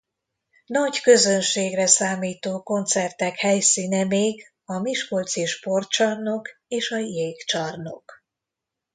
Nagy 0.65 0.99
közönségre 1.01 1.87
számító 1.87 2.63
koncertek 2.63 3.35
helyszíne 3.37 4.03
még 4.03 4.53
a 4.65 4.79
Miskolci 4.79 5.45
Sportcsarnok 5.45 6.47
és 6.67 6.91
a 6.91 6.97
Jégcsarnok. 6.97 8.23